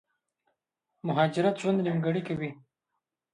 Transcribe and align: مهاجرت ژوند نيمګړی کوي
مهاجرت 1.07 1.55
ژوند 1.61 1.79
نيمګړی 1.87 2.21
کوي 2.27 2.49